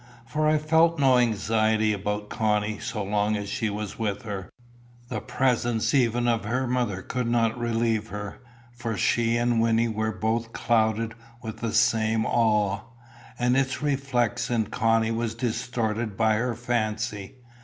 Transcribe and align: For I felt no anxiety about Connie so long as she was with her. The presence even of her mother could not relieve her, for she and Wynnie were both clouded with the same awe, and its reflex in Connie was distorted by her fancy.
For 0.25 0.47
I 0.47 0.57
felt 0.57 0.97
no 0.97 1.19
anxiety 1.19 1.93
about 1.93 2.27
Connie 2.27 2.79
so 2.79 3.03
long 3.03 3.35
as 3.37 3.49
she 3.49 3.69
was 3.69 3.99
with 3.99 4.23
her. 4.23 4.49
The 5.09 5.21
presence 5.21 5.93
even 5.93 6.27
of 6.27 6.43
her 6.43 6.65
mother 6.65 7.03
could 7.03 7.27
not 7.27 7.55
relieve 7.55 8.07
her, 8.07 8.39
for 8.73 8.97
she 8.97 9.37
and 9.37 9.61
Wynnie 9.61 9.89
were 9.93 10.11
both 10.11 10.53
clouded 10.53 11.13
with 11.43 11.57
the 11.59 11.71
same 11.71 12.25
awe, 12.25 12.79
and 13.37 13.55
its 13.55 13.83
reflex 13.83 14.49
in 14.49 14.71
Connie 14.71 15.11
was 15.11 15.35
distorted 15.35 16.17
by 16.17 16.33
her 16.37 16.55
fancy. 16.55 17.35